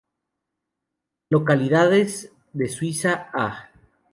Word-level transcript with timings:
Localidades 1.29 2.31
de 2.53 2.67
Suiza 2.67 3.29
A 3.31 3.69